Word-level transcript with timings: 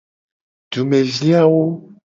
Dumevi 0.71 1.29
awo. 1.41 1.63